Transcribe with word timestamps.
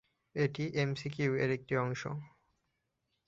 এটি 0.35 0.63
এমসিইউ 0.75 1.31
এর 1.35 1.49
একটি 1.51 1.73
অংশ। 1.77 2.01